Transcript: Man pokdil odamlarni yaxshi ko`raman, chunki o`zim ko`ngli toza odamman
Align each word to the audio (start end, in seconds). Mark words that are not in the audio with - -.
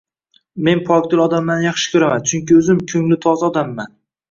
Man 0.67 0.79
pokdil 0.87 1.21
odamlarni 1.25 1.67
yaxshi 1.69 1.93
ko`raman, 1.97 2.25
chunki 2.33 2.59
o`zim 2.63 2.83
ko`ngli 2.95 3.21
toza 3.29 3.49
odamman 3.53 3.97